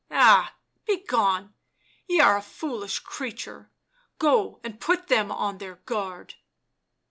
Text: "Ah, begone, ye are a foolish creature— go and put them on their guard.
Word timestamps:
"Ah, 0.29 0.55
begone, 0.87 1.53
ye 2.07 2.19
are 2.19 2.35
a 2.35 2.41
foolish 2.41 2.97
creature— 2.97 3.69
go 4.17 4.59
and 4.63 4.79
put 4.81 5.09
them 5.09 5.31
on 5.31 5.59
their 5.59 5.75
guard. 5.75 6.33